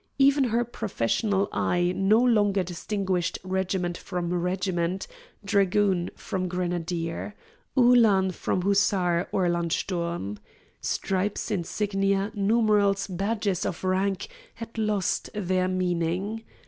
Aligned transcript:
Even 0.17 0.45
her 0.45 0.65
professional 0.65 1.47
eye 1.51 1.93
no 1.95 2.17
longer 2.17 2.63
distinguished 2.63 3.37
regiment 3.43 3.99
from 3.99 4.33
regiment, 4.33 5.05
dragoon 5.45 6.09
from 6.15 6.47
grenadier, 6.47 7.35
Uhlan 7.77 8.31
from 8.31 8.63
Hussar 8.63 9.27
or 9.31 9.47
Landsturm. 9.47 10.39
Stripes, 10.81 11.51
insignia, 11.51 12.31
numerals, 12.33 13.05
badges 13.05 13.63
of 13.63 13.83
rank, 13.83 14.27
had 14.55 14.75
lost 14.75 15.29
their 15.35 15.67
meaning. 15.67 16.45